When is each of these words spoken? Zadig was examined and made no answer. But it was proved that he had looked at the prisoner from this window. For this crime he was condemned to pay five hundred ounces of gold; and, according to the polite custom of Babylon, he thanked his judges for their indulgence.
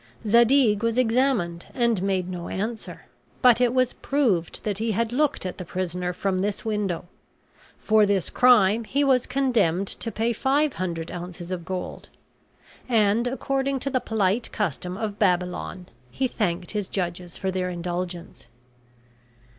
Zadig 0.27 0.81
was 0.81 0.97
examined 0.97 1.67
and 1.75 2.01
made 2.01 2.27
no 2.27 2.47
answer. 2.49 3.05
But 3.43 3.61
it 3.61 3.71
was 3.71 3.93
proved 3.93 4.63
that 4.63 4.79
he 4.79 4.93
had 4.93 5.13
looked 5.13 5.45
at 5.45 5.59
the 5.59 5.63
prisoner 5.63 6.11
from 6.11 6.39
this 6.39 6.65
window. 6.65 7.05
For 7.77 8.07
this 8.07 8.31
crime 8.31 8.83
he 8.83 9.03
was 9.03 9.27
condemned 9.27 9.85
to 9.87 10.11
pay 10.11 10.33
five 10.33 10.73
hundred 10.73 11.11
ounces 11.11 11.51
of 11.51 11.65
gold; 11.65 12.09
and, 12.89 13.27
according 13.27 13.79
to 13.81 13.91
the 13.91 14.01
polite 14.01 14.51
custom 14.51 14.97
of 14.97 15.19
Babylon, 15.19 15.85
he 16.09 16.27
thanked 16.27 16.71
his 16.71 16.87
judges 16.89 17.37
for 17.37 17.51
their 17.51 17.69
indulgence. 17.69 18.47